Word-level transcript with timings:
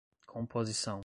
composição 0.25 0.99